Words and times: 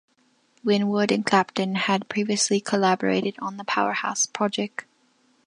Winwood 0.63 1.11
and 1.11 1.23
Clapton 1.23 1.75
had 1.75 2.09
previously 2.09 2.59
collaborated 2.59 3.37
on 3.37 3.57
the 3.57 3.63
"Powerhouse" 3.63 4.25
project. 4.25 4.85